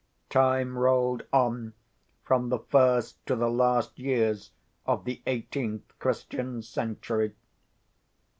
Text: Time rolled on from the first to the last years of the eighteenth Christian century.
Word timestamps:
Time 0.31 0.79
rolled 0.79 1.27
on 1.31 1.73
from 2.23 2.49
the 2.49 2.57
first 2.57 3.23
to 3.27 3.35
the 3.35 3.51
last 3.51 3.99
years 3.99 4.49
of 4.87 5.05
the 5.05 5.21
eighteenth 5.27 5.93
Christian 5.99 6.63
century. 6.63 7.35